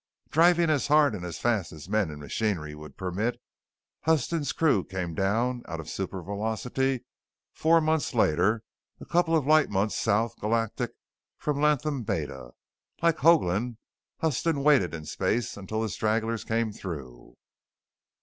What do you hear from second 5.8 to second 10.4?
supervelocity four months later, a couple of light months South